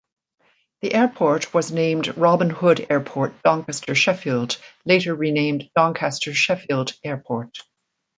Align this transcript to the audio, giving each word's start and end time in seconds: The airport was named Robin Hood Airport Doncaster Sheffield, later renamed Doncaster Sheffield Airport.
The 0.81 0.95
airport 0.95 1.53
was 1.53 1.71
named 1.71 2.17
Robin 2.17 2.49
Hood 2.49 2.87
Airport 2.89 3.43
Doncaster 3.43 3.93
Sheffield, 3.93 4.57
later 4.83 5.13
renamed 5.13 5.69
Doncaster 5.75 6.33
Sheffield 6.33 6.93
Airport. 7.03 7.59